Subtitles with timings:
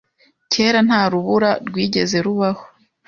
[0.53, 2.63] Kera, nta rubura rwigeze rubaho